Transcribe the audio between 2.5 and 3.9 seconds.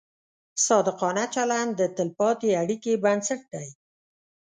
اړیکې بنسټ دی.